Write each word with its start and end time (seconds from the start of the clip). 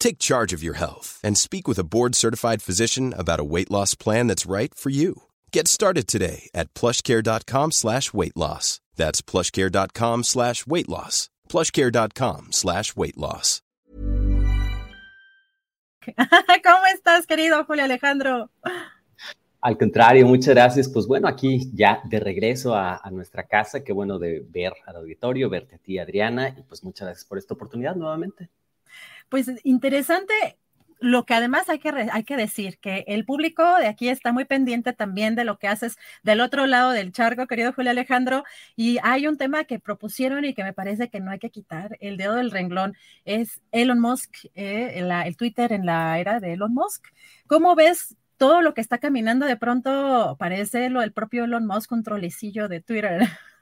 Take 0.00 0.18
charge 0.18 0.54
of 0.54 0.62
your 0.62 0.74
health 0.74 1.20
and 1.22 1.36
speak 1.36 1.68
with 1.68 1.78
a 1.78 1.84
board 1.84 2.14
certified 2.14 2.62
physician 2.62 3.12
about 3.16 3.38
a 3.38 3.44
weight 3.44 3.70
loss 3.70 3.94
plan 3.94 4.26
that's 4.28 4.50
right 4.50 4.74
for 4.74 4.88
you. 4.88 5.24
Get 5.52 5.68
started 5.68 6.08
today 6.08 6.48
at 6.54 6.72
plushcare.com 6.74 7.70
slash 7.72 8.14
weight 8.14 8.36
loss. 8.36 8.80
That's 8.96 9.20
plushcare.com 9.20 10.24
slash 10.24 10.66
weight 10.66 10.88
loss. 10.88 11.28
Plushcare.com 11.48 12.48
slash 12.50 12.96
weight 12.96 13.18
loss. 13.18 13.60
¿Cómo 16.16 16.86
estás, 16.94 17.26
querido 17.26 17.62
Julio 17.66 17.84
Alejandro? 17.84 18.48
Al 19.60 19.76
contrario, 19.76 20.26
muchas 20.26 20.54
gracias. 20.54 20.88
Pues 20.88 21.06
bueno, 21.06 21.28
aquí 21.28 21.70
ya 21.74 22.00
de 22.04 22.20
regreso 22.20 22.74
a, 22.74 23.02
a, 23.04 23.10
nuestra 23.10 23.46
casa. 23.46 23.84
Qué 23.84 23.92
bueno 23.92 24.18
de 24.18 24.42
ver 24.48 24.72
al 24.86 24.96
auditorio, 24.96 25.50
verte 25.50 25.74
a 25.74 25.78
ti, 25.78 25.98
Adriana, 25.98 26.48
y 26.56 26.62
pues 26.62 26.82
muchas 26.82 27.08
gracias 27.08 27.26
por 27.26 27.36
esta 27.36 27.52
oportunidad 27.52 27.94
nuevamente. 27.96 28.48
Pues 29.30 29.50
interesante 29.64 30.34
lo 31.00 31.24
que 31.24 31.34
además 31.34 31.68
hay 31.68 31.78
que, 31.78 31.88
hay 32.12 32.24
que 32.24 32.36
decir, 32.36 32.78
que 32.78 33.04
el 33.08 33.24
público 33.24 33.64
de 33.78 33.86
aquí 33.86 34.08
está 34.08 34.32
muy 34.32 34.44
pendiente 34.44 34.92
también 34.92 35.34
de 35.34 35.44
lo 35.44 35.58
que 35.58 35.66
haces 35.66 35.96
del 36.22 36.40
otro 36.40 36.66
lado 36.66 36.90
del 36.90 37.12
charco, 37.12 37.46
querido 37.46 37.72
Julio 37.72 37.90
Alejandro, 37.90 38.44
y 38.76 38.98
hay 39.02 39.26
un 39.26 39.38
tema 39.38 39.64
que 39.64 39.80
propusieron 39.80 40.44
y 40.44 40.54
que 40.54 40.62
me 40.62 40.74
parece 40.74 41.08
que 41.08 41.20
no 41.20 41.30
hay 41.30 41.38
que 41.38 41.50
quitar, 41.50 41.96
el 42.00 42.18
dedo 42.18 42.34
del 42.34 42.50
renglón, 42.50 42.94
es 43.24 43.62
Elon 43.72 43.98
Musk, 44.00 44.46
eh, 44.54 44.92
el 45.24 45.36
Twitter 45.36 45.72
en 45.72 45.86
la 45.86 46.18
era 46.18 46.38
de 46.38 46.52
Elon 46.52 46.74
Musk. 46.74 47.06
¿Cómo 47.46 47.74
ves 47.74 48.16
todo 48.36 48.60
lo 48.60 48.74
que 48.74 48.82
está 48.82 48.98
caminando? 48.98 49.46
De 49.46 49.56
pronto 49.56 50.36
parece 50.38 50.90
lo 50.90 51.00
del 51.00 51.12
propio 51.12 51.44
Elon 51.44 51.66
Musk, 51.66 51.92
un 51.92 52.02
trolecillo 52.02 52.68
de 52.68 52.80
Twitter. 52.82 53.20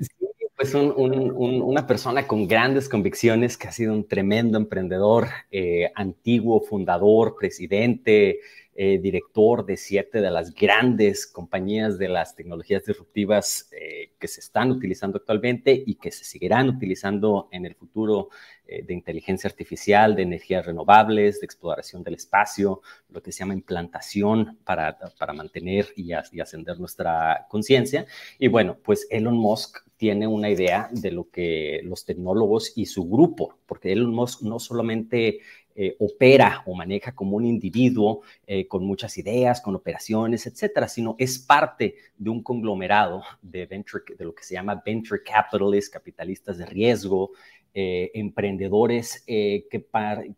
Sí, 0.00 0.26
pues 0.56 0.74
un, 0.74 0.92
un, 0.96 1.62
una 1.62 1.86
persona 1.86 2.26
con 2.26 2.46
grandes 2.46 2.88
convicciones 2.88 3.56
que 3.56 3.68
ha 3.68 3.72
sido 3.72 3.92
un 3.92 4.06
tremendo 4.06 4.58
emprendedor, 4.58 5.28
eh, 5.50 5.90
antiguo 5.94 6.60
fundador, 6.60 7.36
presidente, 7.38 8.40
eh, 8.76 8.98
director 8.98 9.64
de 9.64 9.76
siete 9.76 10.20
de 10.20 10.30
las 10.30 10.52
grandes 10.52 11.28
compañías 11.28 11.96
de 11.96 12.08
las 12.08 12.34
tecnologías 12.34 12.84
disruptivas 12.84 13.68
eh, 13.70 14.10
que 14.18 14.26
se 14.26 14.40
están 14.40 14.72
utilizando 14.72 15.18
actualmente 15.18 15.84
y 15.86 15.94
que 15.94 16.10
se 16.10 16.24
seguirán 16.24 16.68
utilizando 16.68 17.48
en 17.52 17.66
el 17.66 17.76
futuro 17.76 18.30
eh, 18.66 18.82
de 18.82 18.94
inteligencia 18.94 19.48
artificial, 19.48 20.16
de 20.16 20.22
energías 20.22 20.66
renovables, 20.66 21.38
de 21.38 21.44
exploración 21.44 22.02
del 22.02 22.14
espacio, 22.14 22.82
lo 23.10 23.22
que 23.22 23.30
se 23.30 23.40
llama 23.40 23.54
implantación 23.54 24.58
para, 24.64 24.98
para 25.18 25.32
mantener 25.32 25.88
y, 25.94 26.10
y 26.32 26.40
ascender 26.40 26.80
nuestra 26.80 27.46
conciencia. 27.48 28.06
Y 28.38 28.48
bueno, 28.48 28.76
pues 28.82 29.06
Elon 29.10 29.36
Musk 29.36 29.84
tiene 29.96 30.26
una 30.26 30.50
idea 30.50 30.88
de 30.90 31.12
lo 31.12 31.30
que 31.30 31.80
los 31.84 32.04
tecnólogos 32.04 32.72
y 32.74 32.86
su 32.86 33.08
grupo, 33.08 33.58
porque 33.66 33.92
Elon 33.92 34.12
Musk 34.14 34.42
no 34.42 34.58
solamente 34.58 35.40
eh, 35.76 35.96
opera 35.98 36.62
o 36.66 36.74
maneja 36.74 37.14
como 37.14 37.36
un 37.36 37.44
individuo 37.44 38.22
eh, 38.46 38.68
con 38.68 38.84
muchas 38.84 39.18
ideas, 39.18 39.60
con 39.60 39.74
operaciones, 39.74 40.46
etcétera, 40.46 40.86
sino 40.86 41.16
es 41.18 41.38
parte 41.38 41.96
de 42.16 42.30
un 42.30 42.42
conglomerado 42.42 43.22
de, 43.42 43.66
venture, 43.66 44.04
de 44.16 44.24
lo 44.24 44.34
que 44.34 44.44
se 44.44 44.54
llama 44.54 44.80
venture 44.86 45.22
capitalists, 45.24 45.90
capitalistas 45.90 46.58
de 46.58 46.66
riesgo, 46.66 47.32
eh, 47.74 48.12
emprendedores 48.14 49.24
que, 49.26 49.66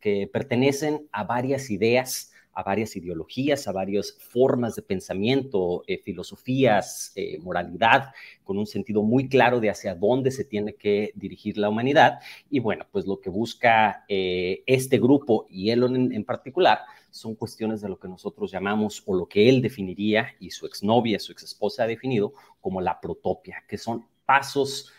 que 0.01 0.31
pertenecen 0.33 1.07
a 1.13 1.25
varias 1.25 1.71
ideas 1.71 2.33
a 2.57 2.63
varias 2.63 2.97
ideologías, 2.97 3.69
a 3.69 3.73
varias 3.73 4.17
formas 4.19 4.75
de 4.77 4.83
pensamiento, 4.83 5.83
eh, 5.87 5.99
filosofías, 5.99 7.13
eh, 7.15 7.39
moralidad, 7.39 8.15
con 8.45 8.57
un 8.57 8.67
sentido 8.67 9.03
muy 9.03 9.29
claro 9.29 9.61
de 9.61 9.69
hacia 9.69 9.95
dónde 9.95 10.31
se 10.31 10.43
tiene 10.43 10.75
que 10.75 11.13
dirigir 11.15 11.59
la 11.59 11.69
humanidad. 11.69 12.19
Y 12.49 12.61
bueno, 12.61 12.87
pues 12.91 13.07
lo 13.07 13.21
que 13.21 13.29
busca 13.29 14.07
eh, 14.09 14.63
este 14.67 14.99
grupo 14.99 15.47
y 15.51 15.69
Elon 15.69 16.15
en, 16.15 16.25
particular 16.25 16.79
son 17.11 17.35
cuestiones 17.35 17.83
de 17.83 17.91
lo 17.91 17.99
que 17.99 18.09
nosotros 18.09 18.51
llamamos 18.51 19.03
o 19.05 19.15
lo 19.15 19.27
que 19.27 19.51
él 19.51 19.61
definiría 19.61 20.29
y 20.41 20.51
su 20.51 20.65
exnovia, 20.65 21.19
su 21.19 21.33
exesposa 21.33 21.83
ha 21.83 21.87
definido 21.87 22.33
como 22.63 22.81
la 22.81 22.99
protopia, 22.99 23.65
que 23.69 23.77
son 23.77 24.07
pasos 24.25 24.93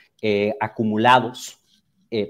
acumulados 0.59 1.59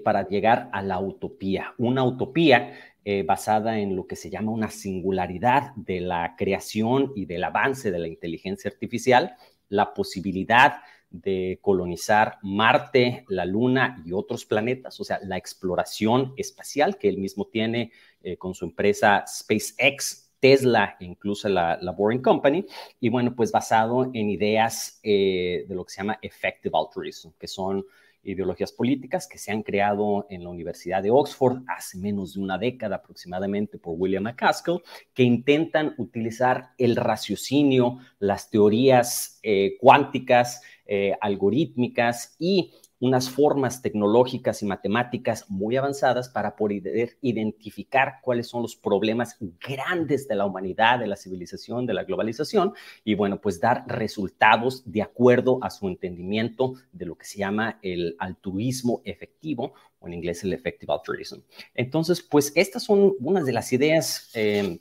para 0.04 0.28
llegar 0.28 0.70
a 0.74 0.82
la 0.82 1.00
utopía. 1.00 1.74
Una 1.78 2.04
utopía 2.04 2.74
eh, 3.10 3.24
basada 3.24 3.80
en 3.80 3.96
lo 3.96 4.06
que 4.06 4.18
se 4.18 4.30
llama 4.30 4.52
una 4.52 4.70
singularidad 4.70 5.74
de 5.78 6.02
la 6.02 6.36
creación 6.38 7.14
y 7.16 7.26
del 7.26 7.46
avance 7.46 7.90
de 7.90 8.00
la 8.00 8.10
inteligencia 8.10 8.70
artificial, 8.70 9.38
la 9.70 9.94
posibilidad 9.94 10.82
de 11.10 11.58
colonizar 11.62 12.38
Marte, 12.42 13.24
la 13.30 13.46
Luna 13.46 14.04
y 14.06 14.12
otros 14.12 14.44
planetas, 14.44 15.00
o 15.00 15.06
sea, 15.06 15.22
la 15.24 15.38
exploración 15.38 16.34
espacial 16.36 16.98
que 16.98 17.08
él 17.08 17.18
mismo 17.18 17.46
tiene 17.48 17.94
eh, 18.22 18.36
con 18.36 18.54
su 18.54 18.66
empresa 18.66 19.24
SpaceX, 19.26 20.34
Tesla 20.42 20.98
e 21.00 21.06
incluso 21.06 21.48
la, 21.48 21.80
la, 21.82 21.94
Boring 21.94 22.22
Company, 22.22 22.66
y 23.00 23.08
bueno, 23.08 23.34
pues 23.34 23.54
basado 23.54 24.12
en 24.14 24.30
ideas 24.30 25.00
eh, 25.02 25.64
de 25.66 25.76
lo 25.76 25.86
que 25.86 25.94
se 25.94 26.02
llama 26.02 26.20
effective 26.22 26.78
altruism, 26.78 27.30
que 27.40 27.48
son 27.48 27.86
ideologías 28.32 28.72
políticas 28.72 29.28
que 29.28 29.38
se 29.38 29.52
han 29.52 29.64
creado 29.64 30.28
en 30.30 30.44
la 30.44 30.50
Universidad 30.50 31.02
de 31.02 31.12
Oxford 31.12 31.64
hace 31.68 31.98
menos 31.98 32.34
de 32.34 32.42
una 32.42 32.58
década 32.58 32.98
aproximadamente 32.98 33.78
por 33.78 33.96
William 33.98 34.24
McCaskill, 34.24 34.82
que 35.14 35.24
intentan 35.24 35.96
utilizar 35.98 36.72
el 36.78 36.96
raciocinio, 36.96 38.00
las 38.20 38.50
teorías 38.50 39.40
eh, 39.44 39.78
cuánticas, 39.80 40.62
eh, 40.86 41.14
algorítmicas 41.20 42.36
y 42.40 42.74
unas 43.00 43.30
formas 43.30 43.82
tecnológicas 43.82 44.62
y 44.64 44.66
matemáticas 44.66 45.46
muy 45.50 45.76
avanzadas 45.78 46.30
para 46.30 46.56
poder 46.56 47.18
identificar 47.22 48.16
cuáles 48.22 48.48
son 48.48 48.64
los 48.64 48.76
problemas 48.76 49.38
grandes 49.60 50.28
de 50.28 50.36
la 50.36 50.46
humanidad, 50.46 51.00
de 51.00 51.08
la 51.08 51.16
civilización, 51.16 51.86
de 51.86 51.94
la 51.94 52.04
globalización, 52.04 52.74
y 53.04 53.14
bueno, 53.14 53.40
pues 53.40 53.60
dar 53.60 53.84
resultados 53.88 54.84
de 54.86 55.02
acuerdo 55.02 55.60
a 55.62 55.70
su 55.70 55.88
entendimiento 55.88 56.74
de 56.92 57.06
lo 57.06 57.16
que 57.16 57.26
se 57.26 57.40
llama 57.40 57.80
el 57.82 58.16
altruismo 58.20 59.02
efectivo, 59.06 59.74
o 60.00 60.08
en 60.08 60.14
inglés 60.14 60.44
el 60.44 60.54
effective 60.54 60.94
altruism. 60.94 61.42
Entonces, 61.74 62.22
pues 62.22 62.52
estas 62.56 62.84
son 62.84 63.14
unas 63.20 63.46
de 63.46 63.54
las 63.54 63.72
ideas, 63.74 64.32
eh, 64.34 64.80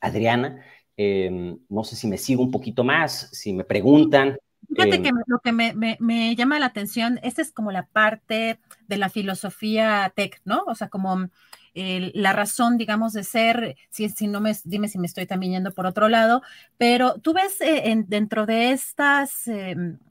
Adriana. 0.00 0.62
Eh, 0.96 1.58
no 1.68 1.84
sé 1.84 1.96
si 1.96 2.06
me 2.06 2.16
sigo 2.16 2.42
un 2.42 2.50
poquito 2.50 2.82
más, 2.82 3.28
si 3.32 3.52
me 3.52 3.64
preguntan, 3.64 4.38
Fíjate 4.68 5.02
que 5.02 5.10
lo 5.26 5.38
que 5.38 5.52
me, 5.52 6.36
llama 6.36 6.58
la 6.58 6.66
atención, 6.66 7.20
esta 7.22 7.42
es 7.42 7.52
como 7.52 7.72
la 7.72 7.86
parte 7.86 8.58
de 8.88 8.96
la 8.96 9.08
filosofía 9.08 10.12
tech, 10.14 10.40
¿no? 10.44 10.64
O 10.66 10.74
sea, 10.74 10.88
como 10.88 11.28
la 11.74 12.32
razón, 12.32 12.78
digamos, 12.78 13.12
de 13.12 13.22
ser, 13.22 13.76
si, 13.90 14.08
si 14.08 14.28
no 14.28 14.40
me, 14.40 14.56
dime 14.64 14.88
si 14.88 14.98
me 14.98 15.06
estoy 15.06 15.26
también 15.26 15.52
yendo 15.52 15.72
por 15.72 15.84
otro 15.84 16.08
lado, 16.08 16.42
pero 16.78 17.20
tú 17.20 17.34
ves 17.34 17.60
eh, 17.60 18.04
dentro 18.06 18.46
de 18.46 18.72
estas, 18.72 19.44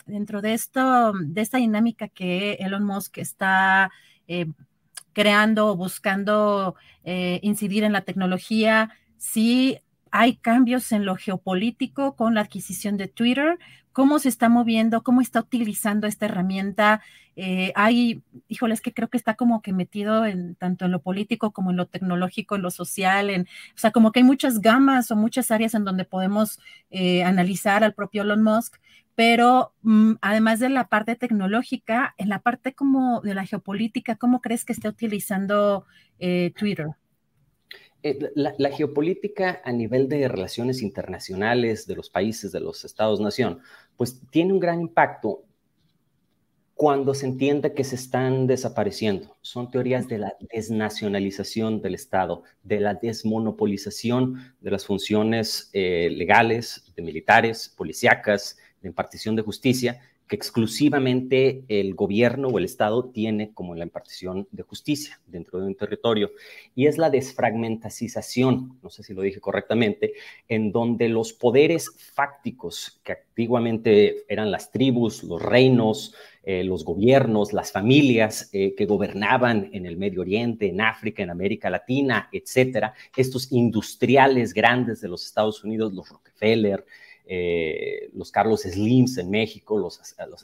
dentro 0.06 0.42
de 0.42 0.54
esto, 0.54 1.14
de 1.14 1.42
esta 1.42 1.58
dinámica 1.58 2.08
que 2.08 2.54
Elon 2.60 2.84
Musk 2.84 3.18
está 3.18 3.92
eh, 4.28 4.46
creando, 5.14 5.76
buscando 5.76 6.76
eh, 7.04 7.40
incidir 7.42 7.84
en 7.84 7.94
la 7.94 8.02
tecnología, 8.02 8.92
sí 9.18 9.80
hay 10.12 10.36
cambios 10.36 10.92
en 10.92 11.06
lo 11.06 11.16
geopolítico 11.16 12.16
con 12.16 12.36
la 12.36 12.42
adquisición 12.42 12.98
de 12.98 13.08
Twitter, 13.08 13.58
cómo 13.96 14.20
se 14.20 14.28
está 14.28 14.50
moviendo, 14.50 15.04
cómo 15.04 15.22
está 15.22 15.40
utilizando 15.40 16.06
esta 16.06 16.26
herramienta. 16.26 17.02
Eh, 17.38 17.72
hay, 17.76 18.22
híjole, 18.50 18.74
es 18.74 18.82
que 18.82 18.94
creo 18.94 19.10
que 19.10 19.16
está 19.16 19.36
como 19.36 19.62
que 19.62 19.72
metido 19.72 20.26
en 20.26 20.56
tanto 20.56 20.84
en 20.84 20.92
lo 20.92 21.02
político 21.02 21.52
como 21.52 21.72
en 21.72 21.78
lo 21.78 21.86
tecnológico, 21.88 22.58
en 22.58 22.62
lo 22.62 22.72
social, 22.72 23.30
en, 23.30 23.44
o 23.44 23.78
sea, 23.78 23.92
como 23.92 24.12
que 24.12 24.20
hay 24.20 24.26
muchas 24.26 24.60
gamas 24.60 25.12
o 25.12 25.16
muchas 25.16 25.50
áreas 25.50 25.76
en 25.76 25.86
donde 25.86 26.04
podemos 26.04 26.60
eh, 26.90 27.24
analizar 27.24 27.86
al 27.86 27.94
propio 27.94 28.24
Elon 28.24 28.44
Musk, 28.44 28.76
pero 29.16 29.74
mm, 29.84 30.16
además 30.20 30.60
de 30.60 30.68
la 30.68 30.90
parte 30.90 31.16
tecnológica, 31.16 32.16
en 32.18 32.28
la 32.28 32.40
parte 32.40 32.74
como 32.74 33.22
de 33.22 33.34
la 33.34 33.46
geopolítica, 33.46 34.18
¿cómo 34.18 34.42
crees 34.42 34.66
que 34.66 34.74
esté 34.74 34.90
utilizando 34.90 35.86
eh, 36.20 36.52
Twitter? 36.58 36.88
Eh, 38.04 38.32
la, 38.36 38.70
geopolítica 38.70 39.62
a 39.64 39.72
nivel 39.72 40.08
de 40.08 40.28
relaciones 40.28 40.82
internacionales 40.82 41.88
de 41.88 41.96
los 41.96 42.10
países, 42.10 42.52
de 42.52 42.60
los 42.60 42.86
estados-nación, 42.86 43.62
pues 43.98 44.22
tiene 44.30 44.54
un 44.54 44.60
gran 44.60 44.82
impacto 44.82 45.44
cuando 46.76 47.14
se 47.14 47.26
entiende 47.26 47.74
que 47.74 47.86
se 47.86 47.96
están 47.96 48.48
desapareciendo. 48.48 49.38
Son 49.42 49.72
teorías 49.72 50.08
de 50.08 50.20
la 50.20 50.36
desnacionalización 50.54 51.82
del 51.82 51.96
Estado, 51.96 52.44
de 52.64 52.82
la 52.82 52.96
desmonopolización 52.96 54.54
de 54.60 54.72
las 54.72 54.86
funciones 54.86 55.70
eh, 55.74 56.10
legales, 56.12 56.92
de 56.96 57.02
militares, 57.02 57.74
policíacas, 57.76 58.58
de 58.82 58.90
impartición 58.90 59.36
de 59.38 59.42
justicia, 59.42 60.02
que 60.28 60.36
exclusivamente 60.36 61.64
el 61.68 61.94
gobierno 61.94 62.48
o 62.48 62.58
el 62.58 62.66
Estado 62.66 63.06
tiene 63.06 63.52
como 63.54 63.76
la 63.76 63.84
impartición 63.84 64.48
de 64.52 64.64
justicia 64.64 65.20
dentro 65.28 65.60
de 65.60 65.68
un 65.68 65.76
territorio. 65.76 66.32
Y 66.74 66.88
es 66.88 66.98
la 66.98 67.10
desfragmentacización, 67.10 68.80
no 68.82 68.90
sé 68.90 69.04
si 69.04 69.14
lo 69.14 69.22
dije 69.22 69.40
correctamente, 69.40 70.14
en 70.48 70.72
donde 70.72 71.10
los 71.10 71.34
poderes 71.34 71.92
fácticos, 72.14 73.00
que 73.04 73.14
antiguamente 73.14 74.26
eran 74.28 74.52
las 74.52 74.72
tribus, 74.72 75.24
los 75.24 75.42
reinos, 75.42 76.16
eh, 76.48 76.64
los 76.64 76.86
gobiernos, 76.86 77.54
las 77.54 77.72
familias 77.72 78.50
eh, 78.54 78.76
que 78.76 78.86
gobernaban 78.86 79.70
en 79.74 79.86
el 79.86 79.98
Medio 79.98 80.22
Oriente, 80.22 80.68
en 80.68 80.80
África, 80.80 81.24
en 81.24 81.32
América 81.32 81.72
Latina, 81.72 82.30
etcétera, 82.32 82.94
estos 83.16 83.52
industriales 83.52 84.54
grandes 84.54 85.02
de 85.02 85.08
los 85.08 85.26
Estados 85.26 85.64
Unidos, 85.64 85.94
los 85.94 86.08
Rockefeller, 86.08 86.86
eh, 87.28 88.10
los 88.14 88.32
Carlos 88.32 88.62
Slims 88.62 89.18
en 89.18 89.30
México, 89.30 89.78
los, 89.78 90.00
los 90.30 90.44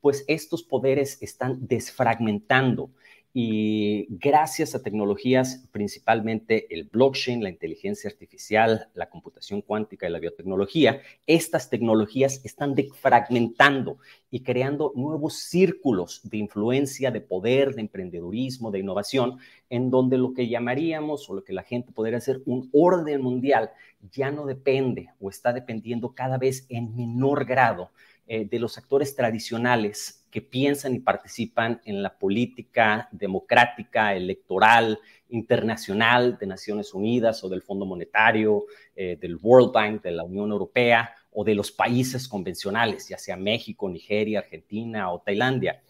pues 0.00 0.24
estos 0.28 0.62
poderes 0.62 1.18
están 1.20 1.66
desfragmentando 1.66 2.90
y 3.40 4.08
gracias 4.10 4.74
a 4.74 4.82
tecnologías, 4.82 5.64
principalmente 5.70 6.74
el 6.74 6.82
blockchain, 6.82 7.40
la 7.40 7.50
inteligencia 7.50 8.10
artificial, 8.10 8.88
la 8.94 9.08
computación 9.08 9.62
cuántica 9.62 10.08
y 10.08 10.10
la 10.10 10.18
biotecnología, 10.18 11.02
estas 11.24 11.70
tecnologías 11.70 12.44
están 12.44 12.74
fragmentando 13.00 13.98
y 14.28 14.40
creando 14.40 14.90
nuevos 14.96 15.34
círculos 15.34 16.20
de 16.24 16.38
influencia, 16.38 17.12
de 17.12 17.20
poder, 17.20 17.76
de 17.76 17.82
emprendedurismo, 17.82 18.72
de 18.72 18.80
innovación, 18.80 19.38
en 19.70 19.88
donde 19.88 20.18
lo 20.18 20.34
que 20.34 20.48
llamaríamos 20.48 21.30
o 21.30 21.34
lo 21.34 21.44
que 21.44 21.52
la 21.52 21.62
gente 21.62 21.92
podría 21.92 22.18
hacer 22.18 22.42
un 22.44 22.68
orden 22.72 23.22
mundial 23.22 23.70
ya 24.10 24.32
no 24.32 24.46
depende 24.46 25.10
o 25.20 25.30
está 25.30 25.52
dependiendo 25.52 26.12
cada 26.12 26.38
vez 26.38 26.66
en 26.70 26.96
menor 26.96 27.44
grado 27.44 27.92
eh, 28.26 28.46
de 28.46 28.58
los 28.58 28.78
actores 28.78 29.14
tradicionales 29.14 30.17
que 30.30 30.42
piensan 30.42 30.94
y 30.94 31.00
participan 31.00 31.80
en 31.84 32.02
la 32.02 32.18
política 32.18 33.08
democrática, 33.12 34.14
electoral, 34.14 34.98
internacional 35.30 36.38
de 36.38 36.46
Naciones 36.46 36.94
Unidas 36.94 37.42
o 37.44 37.48
del 37.48 37.62
Fondo 37.62 37.86
Monetario, 37.86 38.64
eh, 38.94 39.16
del 39.20 39.36
World 39.36 39.72
Bank, 39.72 40.02
de 40.02 40.12
la 40.12 40.24
Unión 40.24 40.50
Europea 40.50 41.10
o 41.32 41.44
de 41.44 41.54
los 41.54 41.70
países 41.70 42.28
convencionales, 42.28 43.08
ya 43.08 43.18
sea 43.18 43.36
México, 43.36 43.88
Nigeria, 43.88 44.40
Argentina 44.40 45.10
o 45.12 45.20
Tailandia. 45.20 45.82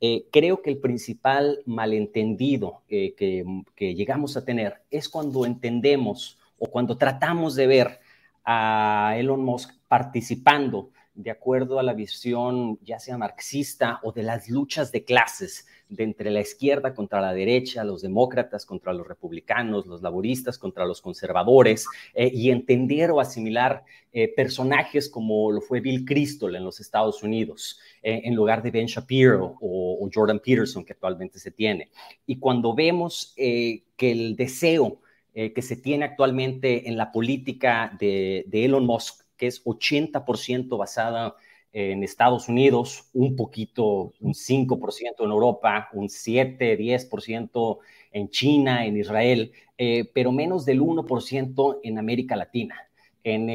Eh, 0.00 0.26
creo 0.30 0.60
que 0.60 0.70
el 0.70 0.78
principal 0.78 1.60
malentendido 1.66 2.82
que, 2.88 3.14
que 3.14 3.94
llegamos 3.94 4.36
a 4.36 4.44
tener 4.44 4.82
es 4.90 5.08
cuando 5.08 5.46
entendemos 5.46 6.38
o 6.58 6.66
cuando 6.66 6.96
tratamos 6.96 7.54
de 7.54 7.66
ver 7.66 8.00
a 8.44 9.14
Elon 9.16 9.42
Musk 9.42 9.74
participando 9.88 10.90
de 11.14 11.30
acuerdo 11.30 11.78
a 11.78 11.82
la 11.82 11.94
visión 11.94 12.78
ya 12.82 12.98
sea 12.98 13.16
marxista 13.16 14.00
o 14.02 14.12
de 14.12 14.24
las 14.24 14.48
luchas 14.48 14.90
de 14.90 15.04
clases 15.04 15.66
de 15.88 16.02
entre 16.02 16.30
la 16.30 16.40
izquierda 16.40 16.94
contra 16.94 17.20
la 17.20 17.32
derecha, 17.32 17.84
los 17.84 18.02
demócratas 18.02 18.66
contra 18.66 18.92
los 18.92 19.06
republicanos, 19.06 19.86
los 19.86 20.02
laboristas 20.02 20.58
contra 20.58 20.84
los 20.84 21.00
conservadores, 21.00 21.86
eh, 22.14 22.30
y 22.32 22.50
entender 22.50 23.10
o 23.10 23.20
asimilar 23.20 23.84
eh, 24.12 24.32
personajes 24.34 25.08
como 25.08 25.52
lo 25.52 25.60
fue 25.60 25.80
Bill 25.80 26.04
Crystal 26.04 26.54
en 26.56 26.64
los 26.64 26.80
Estados 26.80 27.22
Unidos, 27.22 27.78
eh, 28.02 28.22
en 28.24 28.34
lugar 28.34 28.62
de 28.62 28.70
Ben 28.70 28.86
Shapiro 28.86 29.56
o, 29.60 30.08
Jordan 30.12 30.38
Peterson 30.38 30.84
que 30.84 30.92
actualmente 30.92 31.38
se 31.38 31.50
tiene. 31.50 31.90
Y 32.26 32.38
cuando 32.38 32.74
vemos 32.74 33.32
que 33.36 33.82
el 33.98 34.36
deseo 34.36 35.00
que 35.32 35.62
se 35.62 35.76
tiene 35.76 36.04
actualmente 36.04 36.88
en 36.88 36.96
la 36.96 37.10
política 37.10 37.96
de 37.98 38.44
Elon 38.52 38.86
Musk 38.86 39.23
es 39.46 39.64
80% 39.64 40.76
basada 40.78 41.36
en 41.74 42.04
Estados 42.04 42.48
Unidos, 42.48 43.10
un 43.12 43.34
poquito, 43.34 44.12
un 44.20 44.32
5% 44.32 45.24
en 45.24 45.30
Europa, 45.30 45.88
un 45.92 46.08
7, 46.08 46.78
10% 46.78 47.78
en 48.12 48.30
China, 48.30 48.86
en 48.86 48.96
Israel, 48.96 49.52
eh, 49.76 50.08
pero 50.14 50.30
menos 50.30 50.64
del 50.64 50.80
1% 50.80 51.80
en 51.82 51.98
América 51.98 52.36
Latina. 52.36 52.76
En 53.24 53.46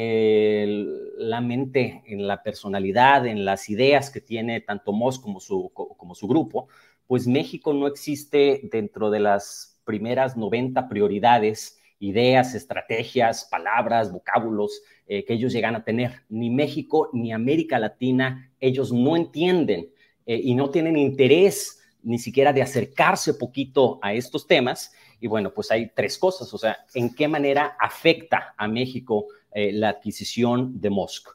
la 1.18 1.42
mente, 1.42 2.04
en 2.08 2.28
la 2.28 2.44
personalidad, 2.44 3.26
en 3.26 3.46
las 3.46 3.70
ideas 3.70 4.10
que 4.10 4.20
tiene 4.20 4.62
tanto 4.62 4.92
Moss 4.92 5.20
como 5.20 5.40
su, 5.40 5.72
como 5.74 6.16
su 6.16 6.28
grupo, 6.28 6.68
pues 7.08 7.26
México 7.28 7.74
no 7.74 7.88
existe 7.88 8.62
dentro 8.72 9.10
de 9.12 9.20
las 9.20 9.80
primeras 9.86 10.36
90 10.36 10.90
prioridades, 10.90 11.79
ideas, 12.00 12.56
estrategias, 12.56 13.46
palabras, 13.46 14.12
vocábulos 14.12 14.82
eh, 15.08 15.26
que 15.26 15.34
ellos 15.34 15.54
llegan 15.54 15.76
a 15.76 15.84
tener. 15.84 16.24
Ni 16.30 16.50
México 16.50 17.10
ni 17.14 17.32
América 17.32 17.78
Latina, 17.78 18.52
ellos 18.60 18.92
no 18.92 19.16
entienden 19.16 19.90
eh, 20.26 20.40
y 20.42 20.56
no 20.56 20.70
tienen 20.70 20.98
interés 20.98 21.80
ni 22.02 22.18
siquiera 22.18 22.54
de 22.54 22.62
acercarse 22.62 23.34
poquito 23.34 24.00
a 24.02 24.14
estos 24.14 24.48
temas. 24.48 24.94
Y 25.20 25.28
bueno, 25.28 25.54
pues 25.54 25.70
hay 25.70 25.92
tres 25.94 26.18
cosas, 26.18 26.54
o 26.54 26.58
sea, 26.58 26.78
¿en 26.94 27.14
qué 27.14 27.28
manera 27.28 27.76
afecta 27.80 28.56
a 28.58 28.68
México 28.70 29.28
eh, 29.52 29.74
la 29.74 29.90
adquisición 29.90 30.80
de 30.80 30.90
Musk? 30.90 31.30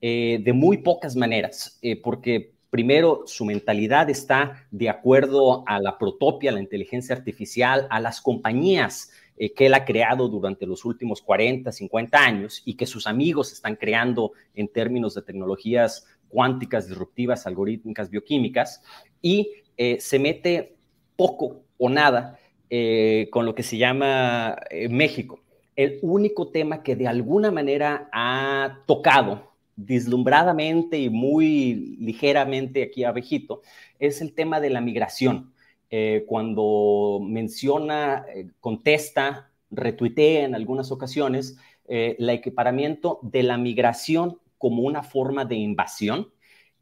de 0.00 0.52
muy 0.54 0.76
pocas 0.76 1.16
maneras, 1.16 1.80
porque 2.04 2.52
primero 2.70 3.24
su 3.26 3.44
mentalidad 3.44 4.08
está 4.08 4.68
de 4.70 4.88
acuerdo 4.88 5.64
a 5.66 5.80
la 5.80 5.98
protopia, 5.98 6.52
la 6.52 6.60
inteligencia 6.60 7.16
artificial, 7.16 7.88
a 7.90 7.98
las 7.98 8.20
compañías 8.20 9.10
eh, 9.38 9.52
que 9.52 9.66
él 9.66 9.74
ha 9.74 9.84
creado 9.84 10.28
durante 10.28 10.66
los 10.66 10.84
últimos 10.84 11.22
40, 11.22 11.70
50 11.70 12.18
años 12.18 12.62
y 12.64 12.74
que 12.74 12.86
sus 12.86 13.06
amigos 13.06 13.52
están 13.52 13.76
creando 13.76 14.32
en 14.54 14.68
términos 14.68 15.14
de 15.14 15.22
tecnologías 15.22 16.06
cuánticas, 16.28 16.88
disruptivas, 16.88 17.46
algorítmicas, 17.46 18.10
bioquímicas, 18.10 18.82
y 19.22 19.50
eh, 19.76 19.98
se 20.00 20.18
mete 20.18 20.76
poco 21.16 21.62
o 21.78 21.88
nada 21.88 22.38
eh, 22.68 23.28
con 23.30 23.46
lo 23.46 23.54
que 23.54 23.62
se 23.62 23.78
llama 23.78 24.56
México. 24.90 25.40
El 25.74 25.98
único 26.02 26.48
tema 26.48 26.82
que 26.82 26.96
de 26.96 27.06
alguna 27.06 27.50
manera 27.50 28.08
ha 28.12 28.82
tocado 28.86 29.48
deslumbradamente 29.78 30.98
y 30.98 31.08
muy 31.08 31.96
ligeramente 32.00 32.82
aquí 32.82 33.04
a 33.04 33.12
Vejito 33.12 33.62
es 34.00 34.20
el 34.20 34.34
tema 34.34 34.60
de 34.60 34.70
la 34.70 34.80
migración. 34.80 35.52
Eh, 35.90 36.24
cuando 36.26 37.18
menciona, 37.22 38.26
eh, 38.34 38.48
contesta, 38.60 39.50
retuitea 39.70 40.44
en 40.44 40.54
algunas 40.54 40.92
ocasiones 40.92 41.56
eh, 41.86 42.16
el 42.18 42.28
equiparamiento 42.28 43.20
de 43.22 43.42
la 43.42 43.56
migración 43.56 44.38
como 44.58 44.82
una 44.82 45.02
forma 45.02 45.46
de 45.46 45.54
invasión 45.54 46.30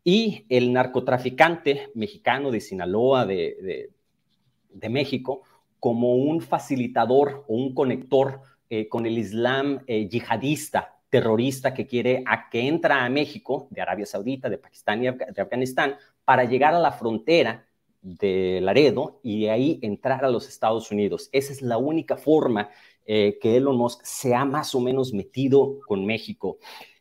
y 0.02 0.44
el 0.48 0.72
narcotraficante 0.72 1.90
mexicano 1.94 2.50
de 2.50 2.60
Sinaloa, 2.60 3.26
de, 3.26 3.90
México, 4.90 5.42
como 5.80 6.14
un 6.14 6.40
facilitador 6.40 7.44
o 7.48 7.54
un 7.54 7.74
conector 7.74 8.40
con 8.88 9.04
el 9.04 9.18
Islam 9.18 9.84
yihadista, 9.86 10.96
terrorista 11.10 11.74
que 11.74 11.86
quiere 11.86 12.22
a 12.24 12.48
que 12.48 12.68
entra 12.68 13.04
a 13.04 13.08
México, 13.08 13.66
de 13.70 13.82
Arabia 13.82 14.06
Saudita, 14.06 14.48
de 14.48 14.58
Pakistán 14.58 15.02
y 15.02 15.10
de 15.10 15.42
Afganistán, 15.42 15.96
para 16.24 16.44
llegar 16.44 16.72
a 16.72 16.78
la 16.78 16.92
frontera 16.92 17.65
de 18.06 18.60
Laredo 18.62 19.18
y 19.24 19.42
de 19.42 19.50
ahí 19.50 19.78
entrar 19.82 20.24
a 20.24 20.30
los 20.30 20.48
Estados 20.48 20.92
Unidos. 20.92 21.28
Esa 21.32 21.52
es 21.52 21.60
la 21.60 21.76
única 21.76 22.16
forma 22.16 22.70
eh, 23.04 23.38
que 23.40 23.56
Elon 23.56 23.76
Musk 23.76 24.00
se 24.04 24.34
ha 24.34 24.44
más 24.44 24.74
o 24.76 24.80
menos 24.80 25.12
metido 25.12 25.80
con 25.88 26.06
México. 26.06 26.58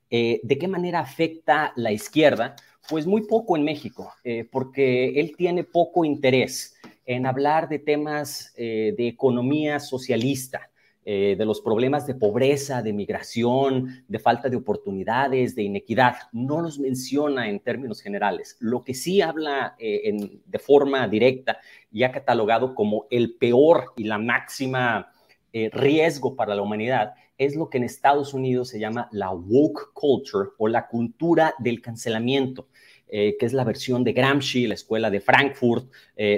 Eh, 0.10 0.40
¿De 0.44 0.58
qué 0.58 0.68
manera 0.68 1.00
afecta 1.00 1.74
la 1.76 1.92
izquierda? 1.92 2.56
Pues 2.90 3.06
muy 3.06 3.28
poco 3.28 3.56
en 3.56 3.64
México, 3.64 4.12
eh, 4.24 4.48
porque 4.52 5.20
él 5.20 5.36
tiene 5.38 5.64
poco 5.64 6.06
interés 6.06 6.76
en 7.06 7.28
hablar 7.28 7.70
de 7.70 7.80
temas 7.80 8.54
de 8.56 8.96
economía 8.98 9.80
socialista. 9.80 10.72
Eh, 11.08 11.36
de 11.38 11.46
los 11.46 11.62
problemas 11.62 12.08
de 12.08 12.16
pobreza, 12.16 12.82
de 12.82 12.92
migración, 12.92 14.04
de 14.08 14.18
falta 14.18 14.50
de 14.50 14.58
oportunidades, 14.58 15.56
de 15.56 15.62
inequidad. 15.62 16.16
No 16.32 16.62
los 16.62 16.80
menciona 16.80 17.48
en 17.48 17.60
términos 17.60 18.02
generales. 18.02 18.58
Lo 18.60 18.84
que 18.84 18.96
sí 18.96 19.22
habla 19.22 19.76
eh, 19.78 20.42
de 20.44 20.60
forma 20.60 21.08
directa 21.08 21.60
y 21.92 22.02
ha 22.02 22.12
catalogado 22.12 22.74
como 22.74 23.06
el 23.12 23.36
peor 23.36 23.94
y 23.96 24.06
la 24.06 24.18
máxima 24.18 25.12
eh, 25.54 25.70
riesgo 25.72 26.36
para 26.36 26.54
la 26.54 26.62
humanidad 26.62 27.14
es 27.38 27.56
lo 27.56 27.70
que 27.70 27.78
en 27.78 27.84
Estados 27.84 28.34
Unidos 28.34 28.70
se 28.70 28.80
llama 28.80 29.08
la 29.12 29.32
woke 29.32 29.94
culture 29.94 30.50
o 30.58 30.68
la 30.68 30.88
cultura 30.88 31.54
del 31.60 31.82
cancelamiento. 31.82 32.68
Que 33.10 33.38
es 33.40 33.54
la 33.54 33.64
versión 33.64 34.04
de 34.04 34.14
Gramsci, 34.14 34.68
la 34.68 34.74
escuela 34.74 35.10
de 35.10 35.22
Frankfurt, 35.22 35.90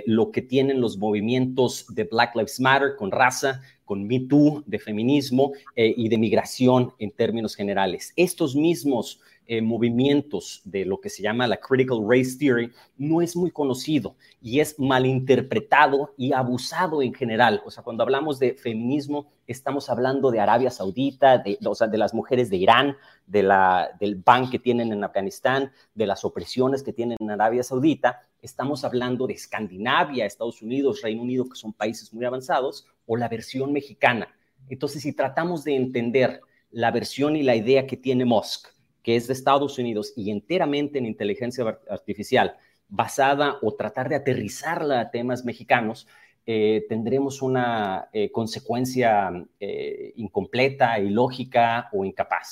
lo 0.06 0.32
que 0.32 0.42
tienen 0.42 0.82
los 0.82 0.98
movimientos 0.98 1.86
de 1.90 2.04
Black 2.04 2.36
Lives 2.36 2.60
Matter 2.60 2.96
con 2.98 3.12
raza, 3.12 3.62
con 3.88 4.06
Me 4.06 4.20
Too, 4.20 4.64
de 4.68 4.78
feminismo 4.78 5.54
eh, 5.76 5.94
y 5.98 6.10
de 6.10 6.18
migración 6.20 6.94
en 7.00 7.10
términos 7.10 7.56
generales. 7.56 8.14
Estos 8.18 8.56
mismos 8.56 9.22
eh, 9.50 9.62
movimientos 9.62 10.62
de 10.66 10.84
lo 10.84 11.00
que 11.00 11.10
se 11.10 11.24
llama 11.24 11.48
la 11.48 11.56
Critical 11.56 12.00
Race 12.06 12.38
Theory 12.38 12.74
no 12.98 13.22
es 13.22 13.34
muy 13.36 13.50
conocido 13.50 14.18
y 14.42 14.60
es 14.60 14.78
malinterpretado 14.78 16.14
y 16.18 16.34
abusado 16.34 17.02
en 17.02 17.14
general. 17.14 17.62
O 17.66 17.72
sea, 17.72 17.82
cuando 17.82 18.04
hablamos 18.04 18.40
de 18.40 18.56
feminismo, 18.56 19.32
estamos 19.48 19.90
hablando 19.90 20.32
de 20.32 20.42
Arabia 20.42 20.70
Saudita, 20.70 21.38
de, 21.38 21.58
las 21.98 22.14
mujeres 22.14 22.50
de 22.50 22.58
Irán, 22.58 22.98
del 23.26 24.22
ban 24.26 24.50
que 24.50 24.60
tienen 24.60 24.92
en 24.92 25.04
Afganistán, 25.04 25.72
de 25.96 26.08
las 26.08 26.26
opresiones 26.26 26.84
que 26.84 26.92
tienen 26.92 27.18
en 27.20 27.32
Arabia 27.32 27.64
Saudita. 27.64 28.28
Estamos 28.42 28.84
hablando 28.84 29.28
de 29.28 29.34
Escandinavia, 29.34 30.26
Estados 30.26 30.62
Unidos, 30.62 31.02
Reino 31.02 31.22
Unido, 31.22 31.48
que 31.48 31.56
son 31.56 31.72
países 31.72 32.14
muy 32.14 32.26
avanzados, 32.26 32.86
o 33.06 33.16
la 33.16 33.30
versión 33.30 33.72
mexicana. 33.72 34.28
Entonces, 34.68 35.04
si 35.04 35.14
tratamos 35.14 35.64
de 35.64 35.76
entender 35.76 36.42
la 36.70 36.92
versión 36.92 37.38
y 37.38 37.44
la 37.44 37.56
idea 37.56 37.88
que 37.88 37.96
tiene 37.96 38.26
Musk, 38.26 38.68
que 39.08 39.16
es 39.16 39.26
de 39.28 39.32
Estados 39.32 39.80
Unidos 39.80 40.12
y 40.18 40.32
enteramente 40.32 41.00
en 41.00 41.06
inteligencia 41.06 41.80
artificial, 41.90 42.58
basada 42.90 43.56
o 43.62 43.74
tratar 43.74 44.10
de 44.10 44.16
aterrizarla 44.16 45.00
a 45.00 45.12
temas 45.12 45.46
mexicanos, 45.46 46.10
eh, 46.46 46.86
tendremos 46.90 47.42
una 47.42 48.10
eh, 48.12 48.30
consecuencia 48.34 49.32
eh, 49.62 50.12
incompleta, 50.18 51.00
ilógica 51.00 51.88
o 51.94 52.04
incapaz. 52.04 52.52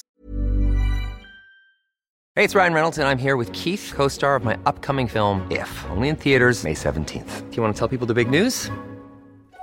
Hey, 2.37 2.45
it's 2.45 2.55
Ryan 2.55 2.73
Reynolds 2.73 2.99
and 2.99 3.07
I'm 3.09 3.19
here 3.19 3.35
with 3.35 3.51
Keith, 3.51 3.91
co-star 3.93 4.37
of 4.37 4.45
my 4.45 4.55
upcoming 4.65 5.09
film 5.09 5.45
If, 5.51 5.69
only 5.89 6.07
in 6.07 6.15
theaters 6.15 6.63
May 6.63 6.73
17th. 6.73 7.49
Do 7.49 7.57
you 7.57 7.63
want 7.63 7.75
to 7.75 7.77
tell 7.77 7.89
people 7.89 8.07
the 8.07 8.13
big 8.13 8.29
news? 8.29 8.71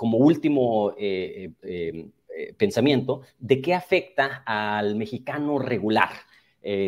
como 0.00 0.16
último 0.16 0.94
eh, 0.96 1.52
eh, 1.60 2.08
eh, 2.34 2.54
pensamiento, 2.56 3.20
¿de 3.38 3.60
qué 3.60 3.74
afecta 3.74 4.42
al 4.46 4.96
mexicano 4.96 5.58
regular? 5.58 6.08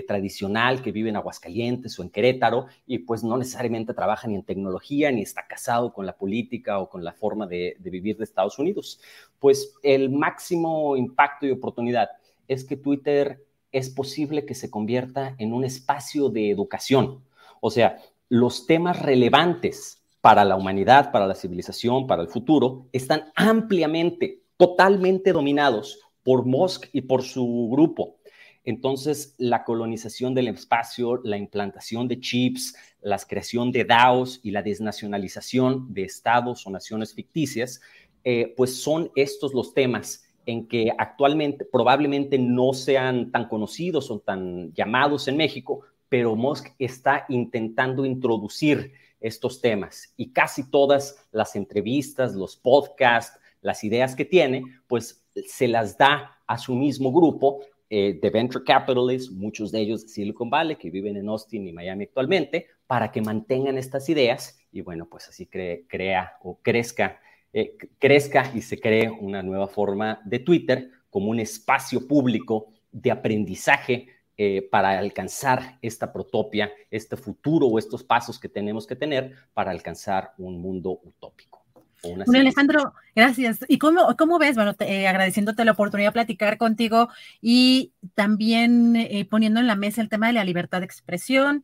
tradicional 0.07 0.83
que 0.83 0.93
vive 0.93 1.09
en 1.09 1.17
Aguascalientes 1.17 1.99
o 1.99 2.03
en 2.03 2.11
Querétaro 2.11 2.67
y 2.87 2.99
pues 2.99 3.25
no 3.25 3.39
necesariamente 3.39 3.95
trabaja 3.95 4.29
ni 4.29 4.35
en 4.35 4.43
tecnología 4.43 5.11
ni 5.11 5.23
está 5.23 5.47
casado 5.47 5.95
con 5.95 6.05
la 6.05 6.15
política 6.15 6.79
o 6.79 6.91
con 6.91 7.03
la 7.03 7.15
forma 7.15 7.47
de, 7.47 7.77
de, 7.79 7.89
vivir 7.89 8.19
de 8.19 8.25
Estados 8.25 8.59
Unidos. 8.59 9.01
Pues 9.39 9.75
el 9.83 10.11
máximo 10.11 10.95
impacto 10.95 11.47
y 11.47 11.53
oportunidad 11.53 12.11
es 12.49 12.65
que 12.67 12.77
Twitter 12.77 13.47
es 13.71 13.89
posible 13.89 14.45
que 14.45 14.55
se 14.55 14.71
convierta 14.71 15.37
en 15.39 15.55
un 15.55 15.65
espacio 15.65 16.29
de 16.29 16.51
educación. 16.51 17.25
O 17.63 17.71
sea, 17.71 17.97
los 18.29 18.67
temas 18.67 19.01
relevantes 19.01 20.02
para 20.23 20.45
la 20.45 20.57
humanidad, 20.57 21.13
para 21.13 21.27
la 21.27 21.35
civilización, 21.35 22.07
para 22.07 22.23
el 22.23 22.29
futuro, 22.29 22.89
están 22.93 23.25
ampliamente, 23.35 24.41
totalmente 24.57 25.33
dominados 25.33 25.99
por 26.23 26.47
Musk 26.47 26.87
y 26.93 27.03
por 27.03 27.25
su 27.25 27.69
grupo. 27.71 28.17
Entonces, 28.65 29.35
la 29.39 29.65
colonización 29.65 30.33
del 30.35 30.47
espacio, 30.47 31.21
la 31.25 31.37
implantación 31.37 32.07
de 32.07 32.21
chips, 32.21 32.77
la 33.01 33.19
creación 33.19 33.73
de 33.73 33.85
DAOs 33.85 34.39
y 34.45 34.53
la 34.53 34.63
desnacionalización 34.63 35.93
de 35.93 36.05
estados 36.05 36.65
o 36.67 36.71
naciones 36.71 37.13
ficticias, 37.13 37.81
eh, 38.23 38.55
pues 38.57 38.81
son 38.81 39.11
estos 39.17 39.53
los 39.53 39.75
temas 39.75 40.25
en 40.47 40.69
que 40.69 40.93
actualmente 40.97 41.65
probablemente 41.65 42.39
no 42.39 42.73
sean 42.73 43.33
tan 43.33 43.49
conocidos 43.49 44.09
o 44.13 44.21
tan 44.21 44.73
llamados 44.75 45.27
en 45.27 45.37
México, 45.37 45.81
pero 46.09 46.37
Musk 46.37 46.69
está 46.79 47.27
intentando 47.29 48.05
introducir 48.05 48.93
estos 49.23 49.61
temas. 49.61 50.13
Y 50.17 50.33
casi 50.33 50.71
todas 50.71 51.27
las 51.33 51.57
entrevistas, 51.57 52.35
los 52.35 52.57
podcasts, 52.57 53.39
las 53.61 53.85
ideas 53.85 54.15
que 54.15 54.25
tiene, 54.25 54.65
pues 54.87 55.25
se 55.47 55.69
las 55.69 55.97
da 55.97 56.39
a 56.47 56.59
su 56.59 56.75
mismo 56.75 57.13
grupo 57.13 57.61
eh, 57.89 58.19
de 58.21 58.31
venture 58.31 58.65
capitalists, 58.65 59.31
muchos 59.31 59.71
de 59.71 59.81
ellos 59.81 60.03
de 60.03 60.09
Silicon 60.09 60.51
Valley, 60.51 60.77
que 60.77 60.91
viven 60.91 61.17
en 61.17 61.29
Austin 61.29 61.67
y 61.69 61.73
Miami 61.73 62.05
actualmente, 62.05 62.67
para 62.87 63.13
que 63.13 63.21
mantengan 63.21 63.79
estas 63.79 64.09
ideas. 64.09 64.59
Y 64.73 64.81
bueno, 64.81 65.07
pues 65.11 65.29
así 65.29 65.47
crea 65.47 66.33
o 66.43 66.59
crezca, 66.63 67.21
eh, 67.53 67.77
crezca 67.99 68.51
y 68.55 68.63
se 68.63 68.81
cree 68.81 69.11
una 69.11 69.43
nueva 69.43 69.69
forma 69.69 70.21
de 70.25 70.39
Twitter 70.39 70.91
como 71.11 71.31
un 71.31 71.41
espacio 71.41 72.09
público 72.09 72.73
de 72.91 73.11
aprendizaje 73.11 74.09
eh, 74.45 74.61
para 74.61 74.99
alcanzar 74.99 75.79
esta 75.83 76.13
protopia, 76.13 76.73
este 76.91 77.17
futuro 77.17 77.69
o 77.69 77.79
estos 77.79 78.03
pasos 78.03 78.41
que 78.41 78.49
tenemos 78.49 78.89
que 78.89 78.97
tener 78.97 79.37
para 79.55 79.71
alcanzar 79.71 80.33
un 80.37 80.61
mundo 80.61 80.99
utópico. 81.05 81.65
Bueno, 82.03 82.25
Alejandro, 82.27 82.93
gracias. 83.15 83.65
¿Y 83.69 83.79
cómo, 83.79 84.17
cómo 84.19 84.41
ves? 84.41 84.57
Bueno, 84.57 84.75
eh, 84.81 85.07
agradeciéndote 85.07 85.65
la 85.65 85.71
oportunidad 85.71 86.09
de 86.09 86.15
platicar 86.15 86.59
contigo 86.59 87.09
y 87.41 87.93
también 88.15 88.97
eh, 88.97 89.25
poniendo 89.31 89.61
en 89.61 89.69
la 89.69 89.77
mesa 89.77 90.01
el 90.01 90.09
tema 90.09 90.27
de 90.27 90.33
la 90.33 90.43
libertad 90.43 90.81
de 90.81 90.87
expresión, 90.87 91.63